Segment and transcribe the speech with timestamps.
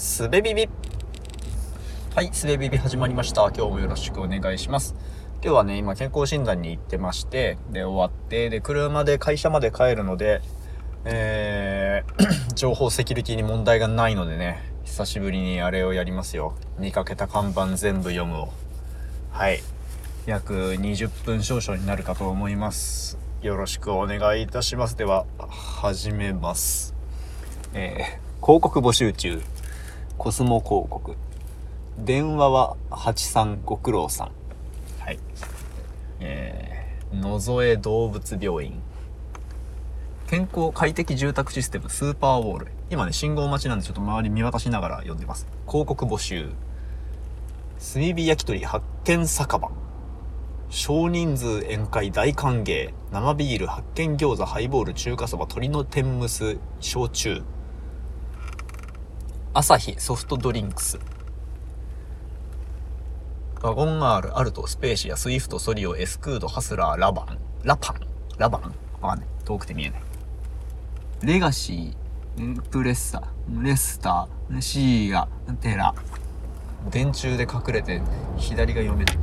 [0.00, 0.66] すべビビ
[2.14, 3.42] はい、すべビビ始まりました。
[3.54, 4.94] 今日もよろしくお願いします。
[5.42, 10.40] 今日はね、今健康診断に行ってまして、で、終わって、で、車で会社まで帰るので、
[11.04, 12.26] えー、
[12.56, 16.54] 情報セキュリティに問題がないのでね、久しぶりにあれをやりますよ。
[16.78, 18.48] 見かけた看板全部読むを。
[19.32, 19.60] はい。
[20.24, 23.18] 約20分少々になるかと思います。
[23.42, 24.96] よろしくお願いいたします。
[24.96, 26.94] では、始めます。
[27.74, 29.42] えー、広告募集中。
[30.20, 31.16] コスモ広告。
[31.96, 34.32] 電話は83ご苦労さん。
[34.98, 35.18] はい。
[36.20, 38.82] えー、野添動物病院。
[40.28, 42.66] 健康快適住宅システムスーパーウォール。
[42.90, 45.46] 今ね、信号待ちなんでちょっと周り見渡しながら読んでます。
[45.66, 46.50] 広告募集。
[47.78, 49.70] 炭火焼き鳥発見酒場。
[50.68, 52.92] 少人数宴会大歓迎。
[53.10, 57.42] 生ビール、発見餃子、ハイボール、中華そば、鶏の天むす、焼酎。
[59.52, 61.00] 朝日ソフトドリンクス。
[63.60, 67.36] ワゴン R、アルト、スペーシア、スイフト、ソリオ、エスクード、ハスラー、ラバン。
[67.64, 67.96] ラパン
[68.38, 68.62] ラバン
[69.02, 69.28] わかんない。
[69.44, 70.02] 遠くて見えない。
[71.24, 73.24] レガシー、プレッサ、
[73.60, 75.26] レスター、シーガ、
[75.60, 75.96] テラ。
[76.88, 78.00] 電柱で隠れて
[78.36, 79.18] 左が読めない。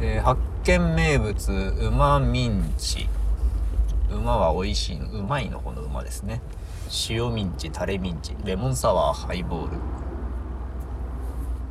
[0.00, 1.52] えー、発見名物、
[1.88, 3.06] 馬ミンチ。
[4.10, 6.40] 馬は美味しいの、うまいの方の馬ですね。
[7.08, 9.78] 塩ミンチ、タレミンチ、レモンサワー、ハイボール。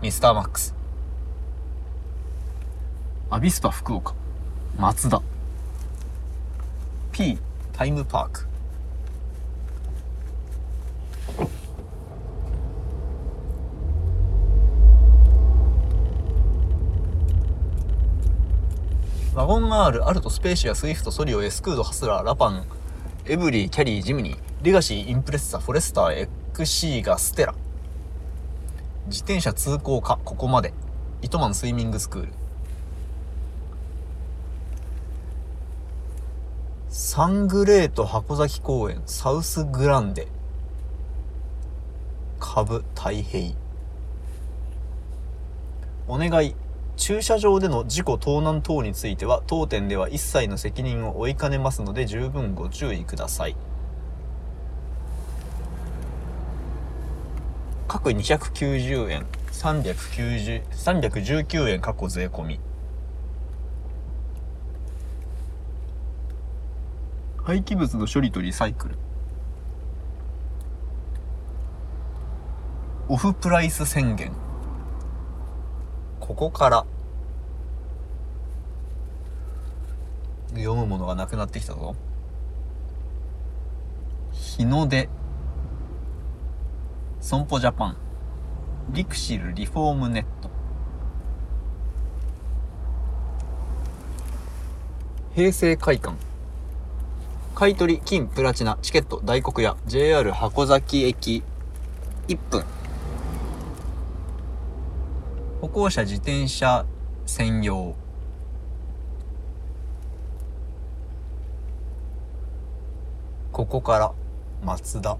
[0.02, 0.76] ミスターマックス。
[3.30, 4.14] アビスパ福岡。
[4.78, 5.22] 松田。
[7.12, 7.40] P
[7.74, 8.48] タイムパーク。
[19.34, 22.66] ワゴン R、アルト、スペーシア、スイフト、ソリオ、エスクード、ハスラー、ラパン、
[23.28, 27.56] エブリー、キャリー、ジムニー、レガシー、インプレッサ、フォレスター、エクシーガ、ステラ。
[29.08, 30.76] 自転車通行か、ここまで。
[31.24, 32.34] 糸満スイミングスクール。
[36.90, 40.28] サングレート箱崎公園、サウスグランデ。
[42.40, 43.56] 株太平。
[46.08, 46.56] お願い。
[46.98, 53.56] 駐車場での事故盗難等については当店では一切の責任を負いかねますので十分ご注意ください。
[57.88, 62.60] 各290円390 319円過去税込み。
[67.44, 68.96] 廃棄物の処理とリサイクル。
[73.08, 74.45] オフプライス宣言。
[76.28, 76.86] ここから
[80.56, 81.96] 読むものがなくなってきたぞ。
[84.32, 85.08] 日の出。
[87.22, 87.98] 損保ジャパン。
[88.90, 90.50] リクシルリフォームネット。
[95.36, 96.18] 平成会館。
[97.54, 101.44] 買取金プラチナチケット大黒屋 JR 箱崎駅
[102.28, 102.75] 1分。
[105.66, 106.86] 歩行者自転車
[107.26, 107.96] 専用。
[113.52, 114.12] ここから
[114.64, 115.18] 松田。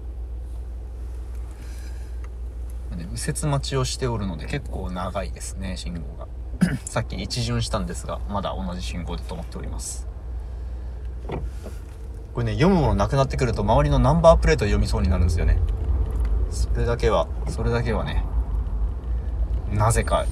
[2.92, 6.28] 右折待ちをしておるので結構長いですね信号が。
[6.86, 10.06] さっき一巡したんですがまだ同じ信号で止まっております。
[12.34, 15.58] これね読むものなくなってくると周りのナンバープレート読みそうになるんですよね。
[16.50, 18.24] それだけはそれだけはね
[19.76, 20.24] なぜか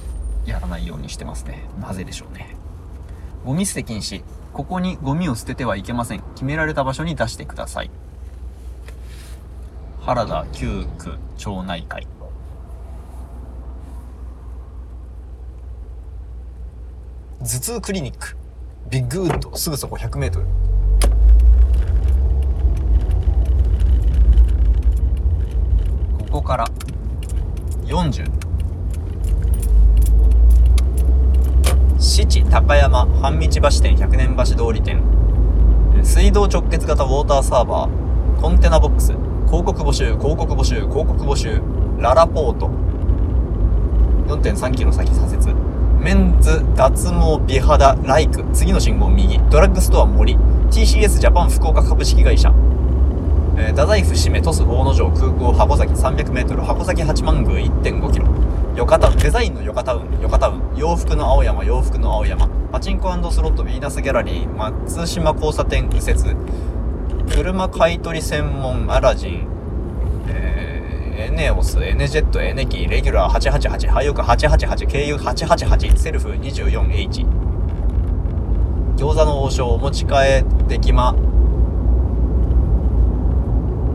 [0.45, 1.63] やらないようにしてますね。
[1.79, 2.55] なぜでしょうね。
[3.45, 4.23] ゴミ捨て禁止。
[4.53, 6.23] ここにゴミを捨ててはいけません。
[6.33, 7.91] 決められた場所に出してください。
[10.01, 12.07] 原田旧区町内会。
[17.39, 18.35] 頭痛クリニック。
[18.89, 19.55] ビッグウッド。
[19.55, 20.47] すぐそこ100メートル。
[26.31, 26.65] ここから
[27.83, 28.45] 40。
[31.97, 35.01] 七高山半道橋店百年橋通り店。
[36.01, 39.11] 水道直結型ウォーターサーバーコンテナボックス
[39.47, 41.61] 広告募集広告募集広告募集
[41.99, 42.69] ララポート。
[44.27, 45.53] 4.3キロ先左折。
[45.99, 49.37] メンズ脱毛美肌ライク次の信号右。
[49.49, 50.37] ドラッグストア森。
[50.71, 52.53] TCS ジャパン福岡株式会社。
[53.57, 58.34] えー、太宰府締め鳥栖大野城空港箱崎 300m 箱崎八幡宮 1.5km
[58.75, 62.49] ヨカタウンデザインのヨカタウンヨカタウン洋服の青山洋服の青山。
[62.73, 64.53] パチンコスロットヴィーナスギャラリー。
[64.53, 66.35] 松島交差点右折。
[67.33, 69.47] 車買取専門アラジン、
[70.27, 77.25] えー、エネオス、エネジェット、エネキー、レギュラー888、ハイオク888、経由888、セルフ 24H。
[78.97, 81.15] 餃子の王将、お持ち帰ってきま、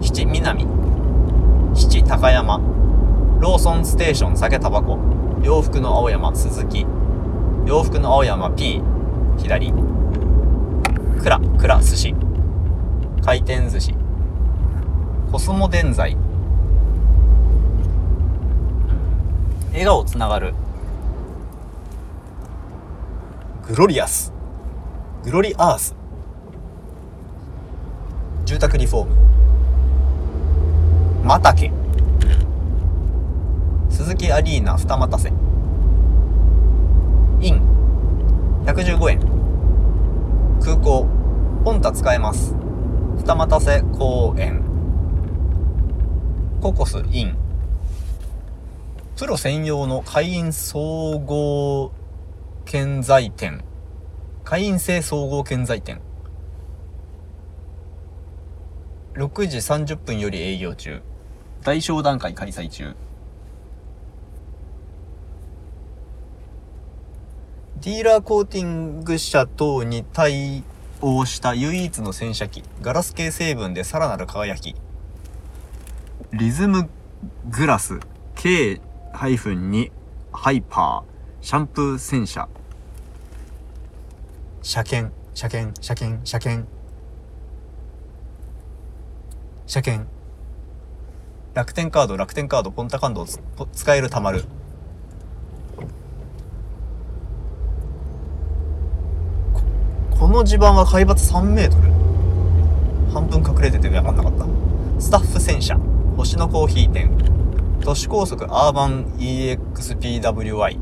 [0.00, 0.67] 七南、
[1.75, 2.80] 七高山、
[3.40, 4.98] ローソンステーション、酒タバコ、
[5.42, 6.84] 洋服の青山、鈴木、
[7.64, 8.82] 洋服の青山 P、
[9.38, 9.72] 左、
[11.19, 12.14] くら、くら、寿司、
[13.25, 13.94] 回転寿司、
[15.32, 16.19] コスモ電材、
[19.70, 20.52] 笑顔つながる、
[23.69, 24.34] グロリアス、
[25.25, 25.94] グロリアース、
[28.44, 29.14] 住宅リフォーム、
[31.25, 31.72] マタケ、
[34.00, 35.32] 鈴木アリーナ二股瀬、イ
[37.50, 37.61] ン、
[38.64, 39.20] 115円、
[40.58, 41.06] 空港、
[41.67, 42.55] ポンタ使えます。
[43.19, 44.62] 二股瀬公園、
[46.62, 47.37] ココスイン、
[49.19, 51.93] プロ専用の会員総合
[52.64, 53.62] 建材店、
[54.44, 56.00] 会員制総合建材店、
[59.12, 61.03] 6時30分より営業中、
[61.62, 62.96] 大商談会開催中、
[67.82, 70.62] ディーラーコーティング車等に対
[71.00, 74.75] 応した唯一の洗車機、ガラス系成分でさらなる輝き。
[76.35, 76.91] リズム
[77.49, 77.99] グラス
[78.35, 79.93] K-2
[80.31, 82.50] ハイパーシャンプー洗車。
[84.61, 86.69] 車検、車検、車検、車検。
[89.67, 90.06] 車検。
[91.55, 93.25] 楽天カード、楽天カード、ポンタカード
[93.73, 94.44] 使えるたまる。
[100.31, 101.91] この地盤は海抜3メートル。
[103.12, 104.47] 半分隠れてて分かんなかった。
[105.00, 105.77] スタッフ戦車、
[106.17, 107.11] 星のコーヒー店、
[107.81, 110.79] 都市高速アーバン EXPWI、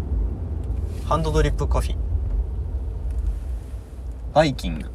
[1.06, 1.96] ハンドドリップカフィ、
[4.34, 4.90] バイキング、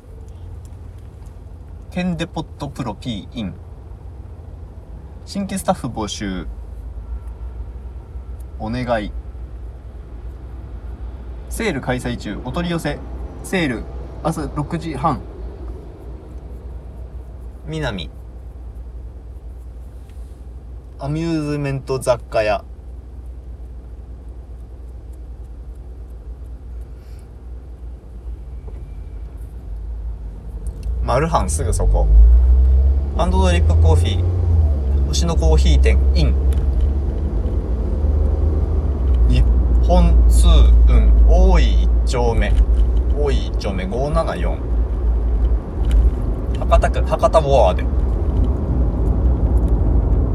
[1.90, 3.56] ケンデポットプロ P イン、
[5.26, 6.46] 新規スタッフ募集、
[8.60, 9.12] お願い、
[11.50, 13.00] セール開催中、お取り寄せ、
[13.44, 13.84] セール、
[14.26, 15.20] 朝6時半。
[17.68, 18.10] 南。
[20.98, 22.64] アミューズメント雑貨屋。
[31.04, 32.08] マルハンすぐそこ。
[33.18, 35.06] ハンドドリップコーヒー。
[35.08, 36.34] 星のコーヒー店、イン。
[39.28, 39.42] 日
[39.86, 40.48] 本通
[40.88, 42.54] 運、大井一丁目。
[43.16, 44.58] 大井一丁目574
[46.60, 47.84] 博多区博多ボアで。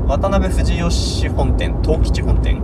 [0.06, 0.72] 渡辺富士
[1.18, 2.60] 吉本店東吉本店。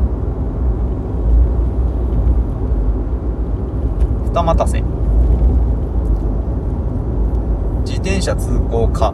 [4.33, 4.83] 二股瀬
[7.85, 9.13] 自転車通行可。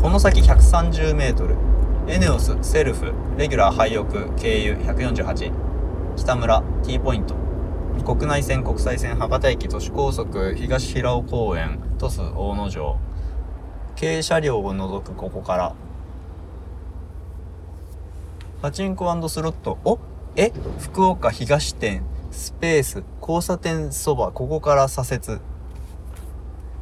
[0.00, 1.56] この先 130m
[2.06, 4.04] エネオスセルフレギュラー廃屋
[4.36, 5.52] 経由148
[6.16, 7.47] 北村 T ポイント。
[8.04, 12.96] 国内線国際線博多駅都市高速東平尾公園鳥栖大野城
[14.00, 15.74] 軽車両を除くここから。
[18.62, 19.78] パチンコスロット。
[19.84, 19.98] お？
[20.36, 20.52] え？
[20.78, 25.40] 福岡東店スペース交差点そばここから左折。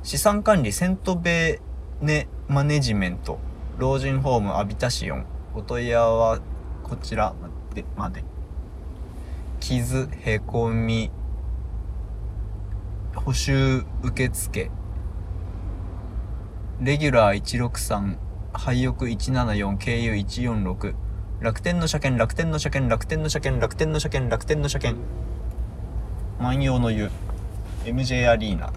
[0.02, 3.38] 資産管理セントベーネマネジメント。
[3.78, 5.26] 老人ホームアビタシオン。
[5.54, 6.42] お問い合わせ
[6.82, 8.24] こちらまでまで。
[9.60, 11.10] 傷へこみ
[13.14, 14.70] 補修受付。
[16.80, 18.16] レギュラー163
[18.52, 20.94] 廃屋174経由146
[21.40, 25.02] 楽天の車検楽天の車検楽天の車検楽天の車検楽天の車検。
[26.38, 27.10] 万葉の湯。
[27.84, 28.72] MJ アリーナ。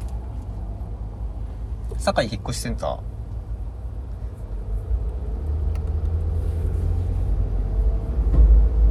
[1.98, 3.00] 堺引っ越しセンター。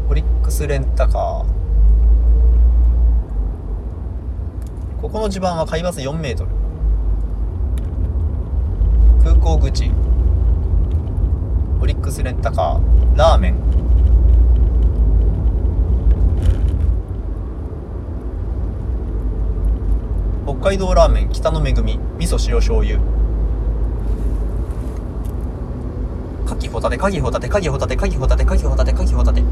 [0.09, 1.67] オリックスレンタカー。
[5.00, 6.50] ここの地盤は海抜4メートル。
[9.23, 9.93] 空港口。
[11.81, 13.17] オリックスレンタカー。
[13.17, 13.55] ラーメン。
[20.45, 21.28] 北海道ラーメン。
[21.31, 22.00] 北の恵み。
[22.19, 22.99] 味噌塩醤油。
[26.45, 29.45] かきホタテかきホタテかきホタテかきホタテかきホタテかきホタテ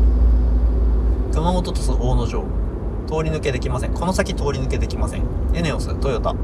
[1.33, 2.43] 熊本と大野城。
[3.07, 3.95] 通り抜けできません。
[3.95, 5.23] この先通り抜けできません。
[5.55, 6.35] エネオストヨタ。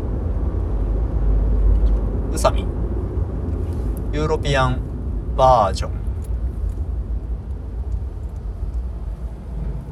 [2.30, 2.62] 宇佐美。
[4.12, 4.80] ユーロピアン
[5.36, 5.92] バージョン。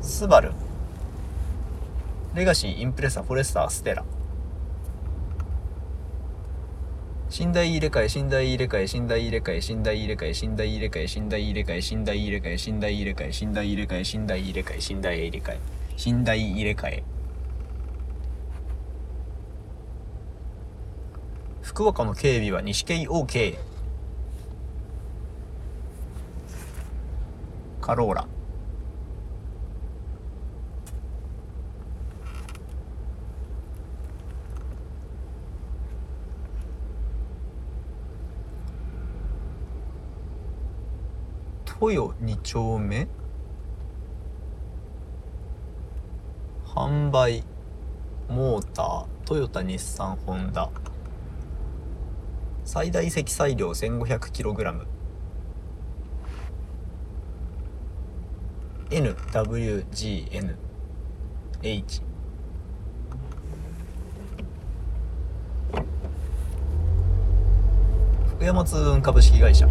[0.00, 0.52] スバル。
[2.34, 4.04] レガシーインプレッサフォレスターステラ。
[7.38, 15.79] 寝台入れ替え寝台入れ替え寝台入れ替え寝台入れ替え寝台入れ替え寝台入れ替え寝台入れ替え寝台入れ替え寝台入れ替え寝台入れ替え寝台入れ替え。
[16.02, 17.04] 寝台入れ替え。
[21.60, 23.58] 福岡の警備は西警 OK
[27.82, 28.26] カローラ。
[41.82, 43.08] 豊2丁目？
[46.80, 47.44] 販売
[48.30, 50.70] モータートヨタ日産ホンダ。
[52.64, 54.86] 最大積載量 1500kg
[58.88, 60.56] NWGN
[61.62, 62.00] H
[68.26, 69.68] 福山通運株式会社。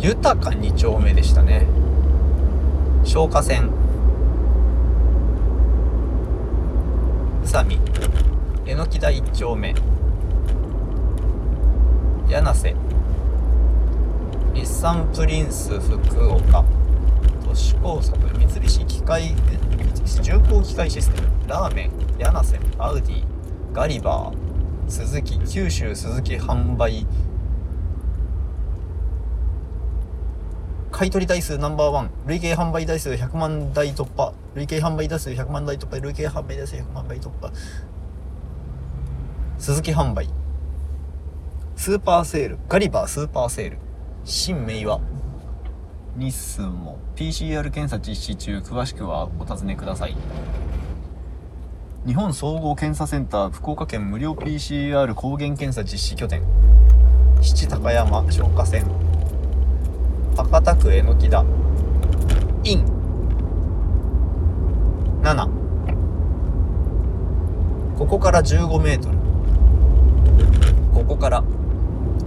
[0.00, 1.68] 豊か2丁目でしたね。
[3.06, 3.62] 消火栓。
[7.40, 7.78] 宇佐美。
[8.66, 9.72] えのき台1丁目。
[12.28, 12.74] 柳瀬。
[14.52, 16.64] 日産プリンス福岡。
[17.44, 19.34] 都市高速三菱機械
[20.22, 21.28] 重工機械システム。
[21.46, 21.90] ラーメン。
[22.18, 22.58] 柳瀬。
[22.76, 23.22] アウディ。
[23.72, 24.90] ガリバー。
[24.90, 25.38] 鈴木。
[25.46, 27.06] 九州鈴木販売。
[30.96, 37.52] 買取台数ナンバーワン累計販売台数100万台突破累計販売台数100万台突破累計販売台数100万台突破
[39.58, 40.30] 鈴木販売
[41.76, 43.78] スーパーセールガリバースーパーセール
[44.24, 44.98] 新名和
[46.16, 50.16] 日数も PCR 検査実施中詳しくはお尋ねください。
[52.06, 56.42] 日本総合検査センター福岡県無料 PCR 抗原検査実施拠点
[57.42, 59.05] 七高山消火栓
[60.36, 61.44] 博多区えのきだ。
[62.62, 62.84] IN。
[65.22, 65.48] 7
[67.96, 69.16] ここから15メートル。
[70.92, 71.42] ここから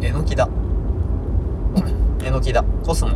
[0.01, 0.49] えのきだ。
[2.25, 2.63] えのきだ。
[2.83, 3.11] コスモ。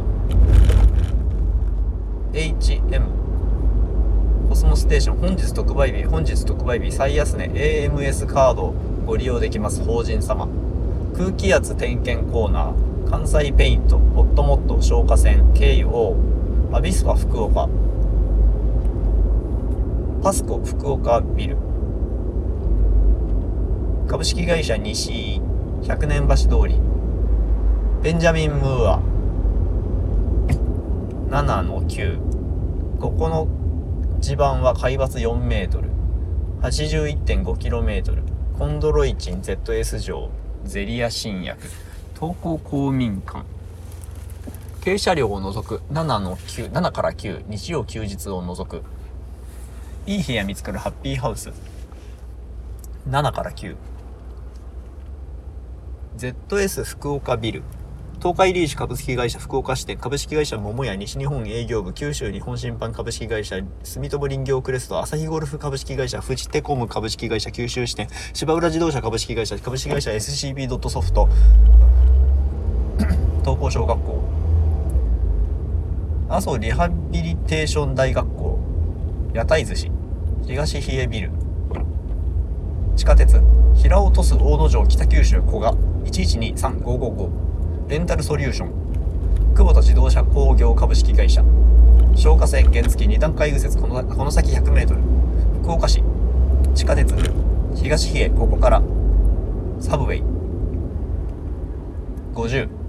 [2.33, 3.01] HM
[4.47, 5.17] コスモステーション。
[5.17, 6.03] 本日特売日。
[6.03, 6.91] 本日特売日。
[6.91, 7.49] 最安値。
[7.49, 8.75] AMS カードを
[9.07, 9.83] ご利用できます。
[9.83, 10.47] 法人様。
[11.17, 12.92] 空気圧点検コーナー。
[13.13, 17.69] 関西ペイントホットモット消火栓 KO アビスパ福岡。
[20.23, 21.57] パスコ福岡ビル。
[24.07, 25.39] 株式会社西
[25.83, 26.81] 百年橋通り。
[28.01, 28.99] ベンジャミン・ムーア。
[31.29, 33.47] 7の9ここの
[34.21, 35.91] 地盤は海抜4メートル。
[36.63, 38.23] 81.5km
[38.57, 40.31] コンドロイチン ZS 城。
[40.63, 41.61] ゼリア新薬。
[42.23, 43.43] 東高公民館。
[44.81, 45.81] 軽車両を除く。
[45.91, 48.81] 7の9 7から9日曜休日を除く。
[50.07, 51.51] いい部屋見つかるハッピーハウス。
[53.09, 53.75] 7から9
[56.17, 57.63] ZS 福岡ビル。
[58.21, 59.97] 東海リーチ株式会社福岡支店。
[59.97, 63.57] 株式会社桃屋西日本営業部九州日本審判株式会社。
[63.83, 64.97] 住友林業クレスト。
[64.97, 68.07] 朝日ゴルフ株式会社フジテコム株式会社九州支店。
[68.31, 71.27] 芝浦自動車株式会社株式会社 SCB ドットソフト。
[73.63, 73.95] 高小学校。
[76.27, 78.59] 阿蘇リハビリテーション大学校。
[79.33, 79.89] 屋台寿司。
[80.45, 81.31] 東比叡ビル。
[82.97, 83.41] 地下鉄。
[83.81, 84.85] 平尾鳥栖大野城。
[84.85, 85.73] 北九州古賀。
[86.03, 87.29] 1123555
[87.87, 88.69] レンタルソリューション。
[89.55, 91.41] 久保田自動車工業株式会社。
[92.15, 93.05] 消火栓原付。
[93.05, 93.73] 2段階右折。
[93.77, 94.97] このこの先 100m
[95.61, 96.03] 福岡市。
[96.75, 97.15] 地下鉄。
[97.75, 98.83] 東比叡ここから。
[99.79, 100.23] サブウェイ。
[102.35, 102.82] 50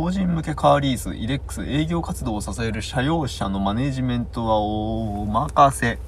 [0.00, 5.98] 法人向けカーリースイレックス営業活動を支える車用車のマネジメントはお任せ。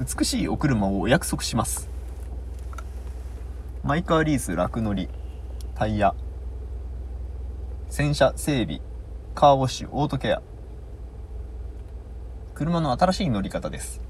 [0.00, 1.90] 美しいお車をお約束します。
[3.84, 5.10] マイカーリース楽乗り
[5.74, 6.14] タイヤ。
[7.90, 8.80] 洗車整備
[9.34, 10.40] カーウォッシュオートケア。
[12.54, 14.07] 車の新しい乗り方です。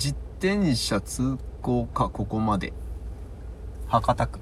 [0.00, 2.72] 自転車通行かここまで。
[3.88, 4.38] 博多区。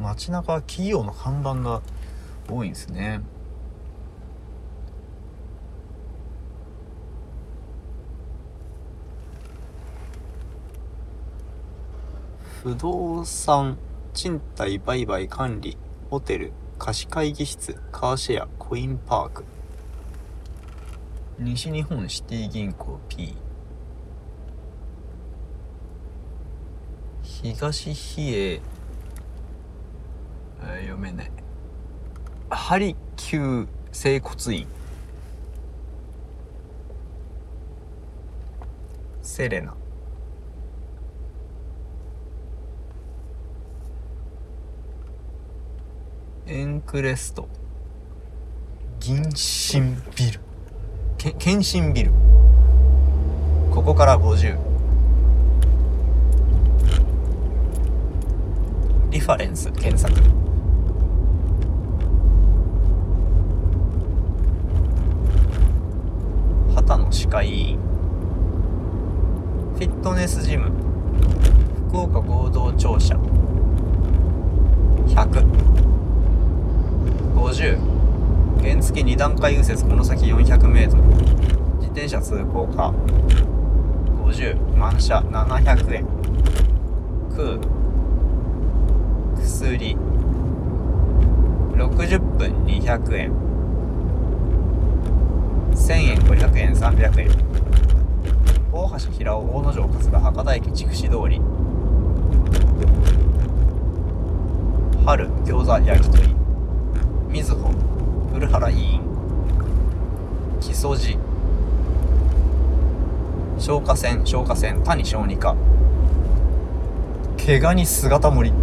[0.00, 1.82] 街中は企業の看板が
[2.50, 3.20] 多いんですね。
[12.64, 13.78] 不動産
[14.14, 15.78] 賃貸売買管理
[16.10, 16.52] ホテル。
[16.80, 19.44] 貸会議室カーシェアコインパーク。
[21.38, 23.36] 西日本シティ銀行 P
[27.22, 28.60] 東比
[30.58, 31.30] 叡読めない。
[32.48, 34.66] ハリキュー整骨院。
[39.22, 39.74] セレナ。
[46.52, 47.48] エンクレスト。
[48.98, 50.40] 銀神ビル。
[51.16, 52.10] け検診ビル。
[53.70, 54.58] ここから50
[59.10, 60.12] リファレンス検索。
[66.74, 67.78] 旗の歯科医院
[69.74, 70.72] フィットネスジム。
[71.90, 73.14] 福岡合同庁舎。
[75.06, 75.89] 100
[77.40, 77.78] 50
[78.62, 80.90] 原付2段階右折この先 400m
[81.78, 82.92] 自転車通行か。
[84.24, 85.18] 50満車。
[85.30, 86.06] 700円。
[87.34, 87.58] 空。
[89.42, 89.96] 薬。
[91.74, 93.32] 60分200円。
[95.72, 97.28] 1000円500円300円。
[98.72, 101.40] 大橋平尾大野城春日博多駅筑紫通り。
[105.04, 106.39] 春餃子焼き鳥。
[107.30, 107.70] みずほ
[108.32, 109.00] 古原委員
[110.60, 111.16] 木曽路
[113.56, 115.54] 消火栓消火栓谷小児科
[117.36, 118.56] 毛ガニ姿盛り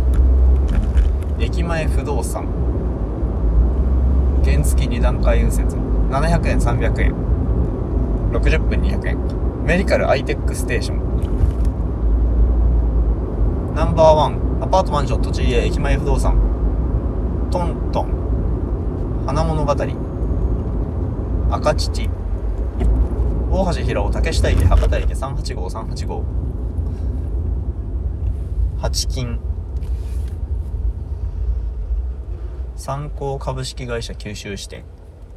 [1.39, 2.45] 駅前不動産
[4.43, 5.63] 原付2段階右折
[6.09, 7.13] 700円300円
[8.33, 9.17] 60分200円
[9.63, 11.07] メディカルアイテックステーション。
[13.75, 16.37] ナンバーワンアパートマンション栃木駅前不動産
[17.51, 18.16] トントン。
[19.27, 19.71] 花物語。
[21.51, 22.09] 赤乳
[23.51, 26.23] 大橋平尾竹下駅博多駅385385
[28.79, 29.37] 八金。
[32.77, 34.85] 三高株式会社九州支店。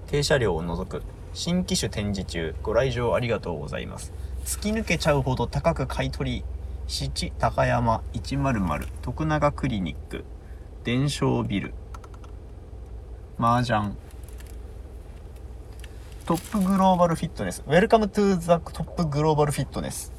[0.07, 1.03] 停車料を除く。
[1.33, 2.55] 新機種展示中。
[2.63, 4.13] ご来場ありがとうございます。
[4.45, 6.45] 突き抜けちゃうほど高く買い取り。
[6.87, 10.25] 七高山100徳永クリニック。
[10.85, 11.75] 伝承ビル。
[13.41, 13.97] 麻雀。
[16.27, 17.65] トップグローバルフィットネス。
[17.67, 20.13] Welcome to the top global fitness.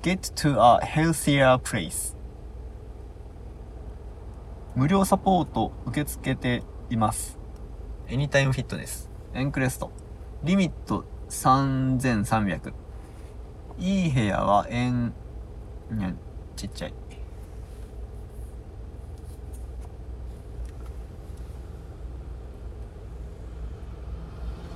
[0.00, 2.16] Get to a healthier place.
[4.74, 7.38] 無料サポート受け付けています。
[8.08, 9.90] エニタイムフィットネスエンクレスト
[10.42, 12.72] リミット3300
[13.78, 15.12] いい部屋は円。
[16.56, 16.94] ちっちゃい。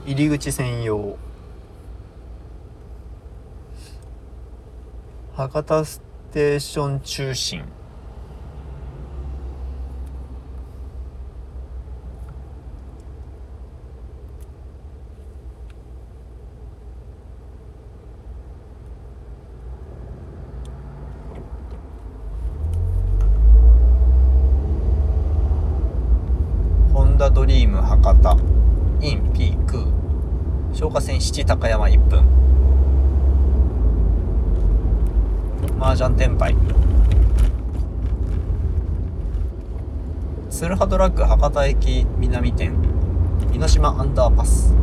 [0.09, 1.19] 入り口専用。
[5.37, 6.01] 博多ス
[6.33, 7.63] テーション中心
[26.95, 28.37] ホンダドリーム博多
[29.01, 29.99] インピーク
[30.79, 32.23] 消火栓七高山1分
[35.81, 36.55] 麻雀天杯
[40.51, 42.77] ツルハドラッグ博多駅南店
[43.53, 44.75] 美島アンダーパス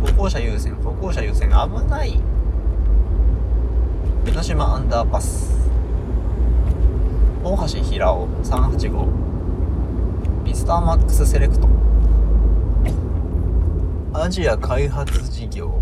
[0.00, 2.20] 歩行者優先歩行者優先危ない
[4.24, 5.68] 美島アンダーパス
[7.96, 9.06] 大橋平尾385
[10.44, 11.66] ミスターマックスセレクト。
[14.12, 15.80] アジア開発事業。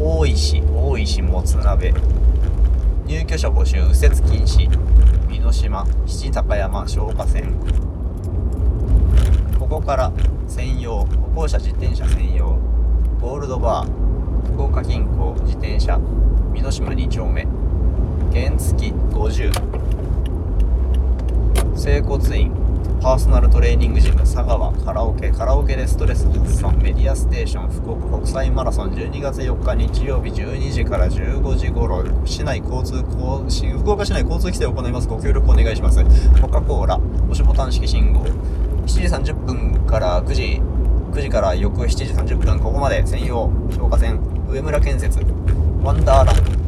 [0.00, 1.92] 大石大石もつ鍋。
[3.06, 4.68] 入居者募集右折禁止。
[5.28, 7.52] 美島七高山消火栓。
[9.58, 10.12] ここから
[10.48, 11.04] 専用
[11.34, 12.58] 歩行者自転車専用。
[13.20, 16.00] ゴールドバー福岡銀行自転車。
[16.54, 17.46] 美島2丁目。
[18.32, 19.52] 原付50
[21.80, 22.52] 整骨院
[23.00, 35.08] パーソナルトレーニングジム佐川カラオケカラオケでストレス発散メディアステーション福岡国際マラソン12月4日日曜日12時から15時頃市内交通福岡市内交通規制を行います。
[35.08, 36.04] ご協力お願いします。
[36.42, 38.26] コカ・コーラ押しボタン式信号。
[38.26, 40.60] 7時30分から9時
[41.12, 45.18] 9時から翌7時30分ここまで専用消火栓上村建設
[45.82, 46.59] ワンダーランド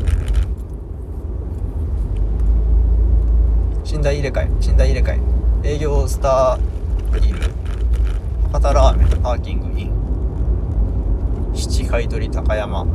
[3.92, 5.20] 寝台入れ替え寝台入れ替
[5.62, 5.74] え。
[5.74, 7.40] 営業スタービール
[8.50, 11.52] 博多ラーメンパーキングイン。
[11.54, 12.86] 七買取高山。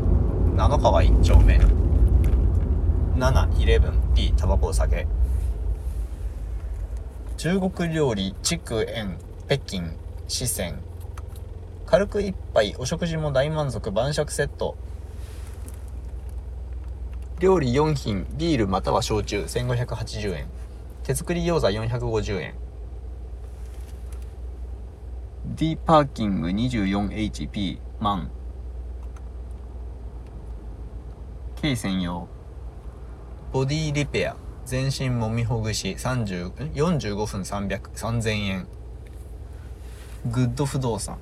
[0.55, 1.59] 七川一丁目。
[3.15, 5.05] 7 11 B タバコお酒。
[7.37, 9.83] 中国料理筑円北京
[10.27, 10.79] 四川。
[11.85, 14.75] 軽く一杯お食事も大満足晩酌セット。
[17.39, 19.43] 料理4品ビールまたは焼酎。
[19.43, 20.56] 1580円。
[21.07, 22.53] 手作り餃子450円。
[25.55, 28.29] D パーキング 24HP 万。
[31.61, 32.27] K 専用。
[33.53, 34.35] ボディリペア。
[34.65, 38.67] 全身もみほぐし30 45分300 3000円。
[40.25, 41.17] グッド不動産。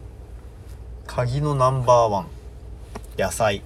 [1.05, 2.27] 鍵のナンバーワン。
[3.19, 3.61] 野菜。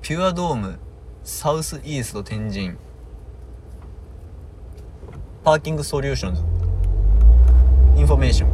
[0.00, 0.78] ピュアドーム。
[1.22, 2.78] サウスイースト天神。
[5.44, 6.42] パーキングソリューションズ
[7.98, 8.50] インフォメーション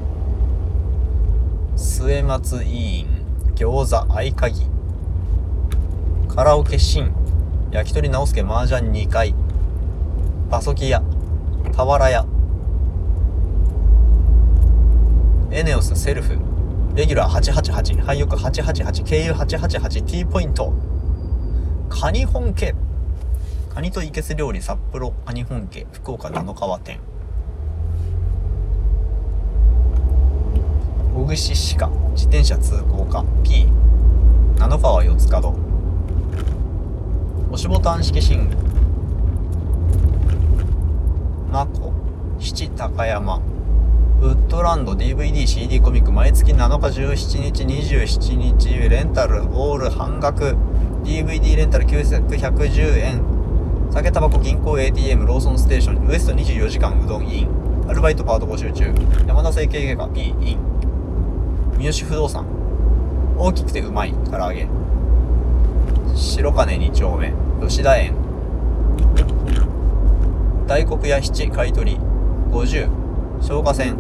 [1.79, 3.07] 末松委員
[3.55, 4.67] 餃子合鍵。
[6.29, 7.15] カラオケシン。
[7.71, 9.37] 焼き鳥直輔麻雀2回。
[10.51, 11.01] パソキ屋
[11.77, 12.27] 俵屋。
[15.53, 16.39] エネオスセルフ。
[16.97, 20.73] レギュラー888廃屋888経由 888T ポイント。
[21.89, 22.75] カニ本家。
[23.81, 27.01] カニといけす料理札幌カニ本家福岡七川店。
[31.15, 33.69] 小串鹿自転車通行課 P
[34.59, 35.55] 七川四つ角。
[37.51, 38.57] 押しボタン式寝具
[41.51, 41.95] マコ
[42.39, 43.37] 七高山。
[44.21, 46.13] ウッドランド DVD-CD コミック。
[46.13, 50.55] 毎月7日17日27日レンタルオール半額。
[51.03, 53.40] DVD レンタル9110円。
[53.93, 57.49] 酒タバコ銀行 ATM ローソンステーションウエスト24時間うどんイン。
[57.89, 58.95] アルバイトパート募集中。
[59.27, 60.59] 山田整形外科 P イン。
[61.77, 62.47] 三好不動産。
[63.37, 64.15] 大きくてうまい。
[64.31, 64.69] 唐揚げ。
[66.15, 67.33] 白金2丁目。
[67.61, 68.15] 吉田園。
[70.69, 71.99] 大黒屋七買取
[72.53, 72.89] 50
[73.43, 73.97] 消火栓。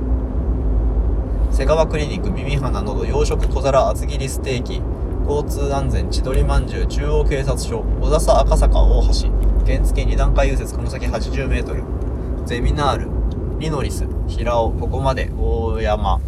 [1.51, 2.31] 瀬川クリニック。
[2.31, 3.05] 耳鼻のど。
[3.05, 4.81] 養殖小皿厚切りステーキ。
[5.27, 6.09] 交通安全。
[6.13, 6.87] 千鳥まんじゅう。
[6.87, 7.85] 中央警察署。
[8.01, 9.40] 小笹赤坂大橋。
[9.67, 13.11] 原付2段階右折この先 80m ゼミナール。
[13.61, 14.07] リノリス。
[14.27, 14.73] 平尾。
[14.73, 15.31] ここまで。
[15.39, 16.21] 大山。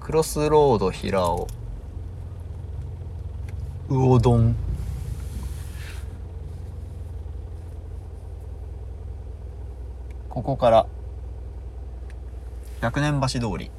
[0.00, 0.90] クロスロード。
[0.90, 1.46] 平尾。
[3.88, 4.56] 魚丼。
[10.28, 10.86] ここから。
[12.82, 13.70] 百年橋通り。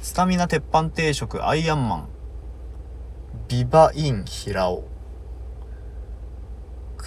[0.00, 2.08] スタミナ鉄板定食アイアンマン。
[3.48, 4.24] ビバイン。
[4.24, 4.95] 平尾。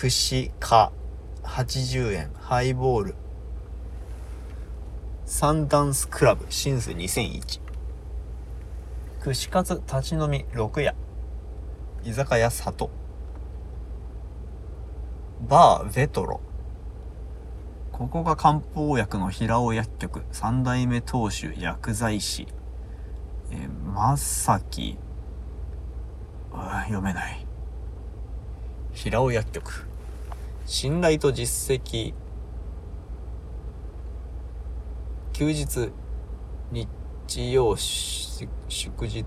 [0.02, 0.94] 串か
[1.44, 3.16] 80円ハイボール。
[5.26, 7.60] サンダンスクラブシンス2001
[9.20, 10.96] 串カツ立ち飲み6屋
[12.06, 12.90] 居酒屋里。
[15.50, 16.40] バーベトロ。
[17.92, 20.24] ここが漢方薬の平尾薬局。
[20.32, 22.48] 三代目当主薬剤師。
[23.52, 24.98] えー、まさき
[26.54, 27.46] 読めない。
[28.94, 29.89] 平尾薬局。
[30.72, 32.14] 信頼と実績。
[35.34, 35.90] 休日
[36.72, 39.26] 日曜祝日。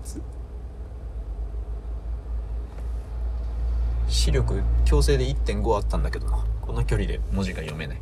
[4.07, 6.45] 視力強制で1.5あったんだけどな。
[6.61, 8.01] この距離で文字が読めない。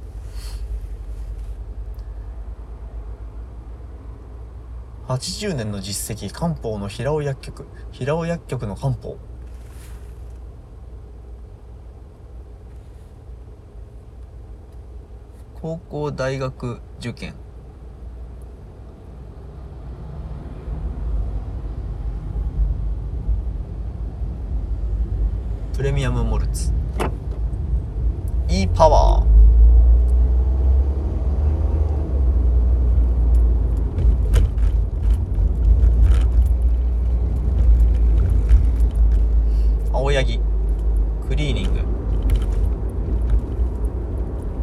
[5.07, 7.65] 80年の実績漢方の平尾薬局。
[7.91, 9.17] 平尾薬局の漢方。
[15.61, 17.35] 高校大学受験
[25.75, 26.73] プレミアムモルツ
[28.49, 29.25] e パワー
[39.93, 40.39] 青柳
[41.27, 42.01] クリーニング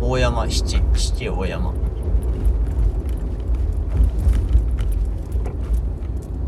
[0.01, 1.75] 大山七七大山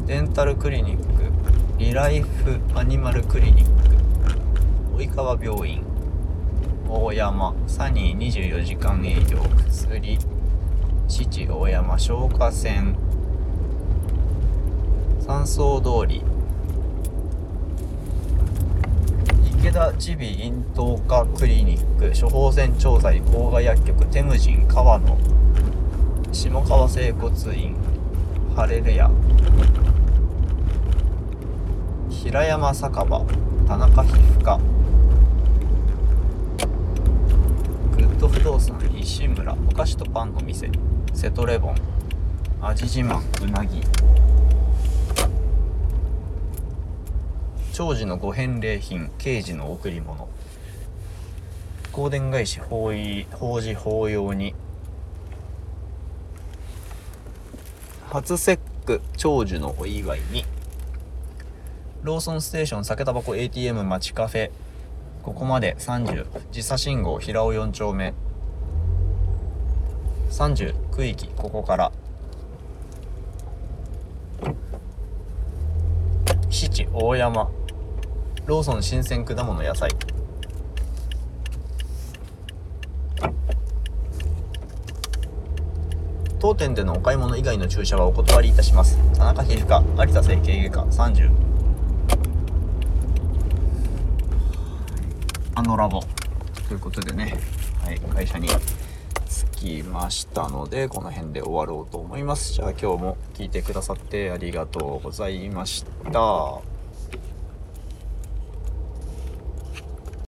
[0.06, 1.30] デンタルクリニック
[1.76, 5.84] リライフアニマルクリニック及川病院
[6.88, 10.18] 大山サニー24時間営業薬
[11.11, 12.94] 父大山消火栓
[15.27, 16.23] 山荘通り。
[19.59, 22.12] 池田耳鼻咽頭科クリニック。
[22.18, 25.18] 処方箋調剤甲賀薬局テムジン川野
[26.33, 27.75] 下川整骨院。
[28.55, 29.11] ハレルヤ。
[32.09, 33.25] 平山酒場。
[33.66, 34.61] 田中皮膚科。
[37.96, 39.57] グッド不動産石村。
[39.68, 40.70] お菓子とパンの店。
[41.12, 41.75] セトレボン。
[42.62, 43.83] 味自慢うなぎ。
[47.73, 50.29] 長寿のご返礼品刑事の贈り物。
[51.92, 54.55] 香典返し法医法事法要に。
[58.09, 60.44] 初節句長寿のお祝いに。
[62.03, 64.51] ローソンステーション酒タバコ ATM 町カフェ。
[65.23, 68.14] ここまで30時差信号平尾4丁目。
[70.31, 71.92] 30区域ここから。
[76.50, 77.50] 七大山。
[78.44, 79.88] ローソン新鮮果物野菜。
[86.38, 88.98] 当店でのお買い物以外の駐車はお断りいたします。
[89.14, 91.30] 田中皮膚科有田整形外科30
[95.54, 96.02] あのラボ。
[96.68, 97.38] ということでね、
[97.82, 98.48] はい、会社に。
[99.61, 102.55] きましたのでこの辺で終わろうと思います。
[102.55, 106.69] じゃあ今日も聞いてくださってありがとうございました。